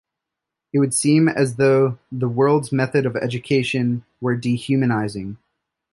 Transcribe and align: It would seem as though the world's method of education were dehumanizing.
It 0.73 0.79
would 0.79 0.95
seem 0.95 1.27
as 1.29 1.57
though 1.57 1.99
the 2.11 2.27
world's 2.27 2.71
method 2.71 3.05
of 3.05 3.15
education 3.15 4.03
were 4.19 4.35
dehumanizing. 4.35 5.37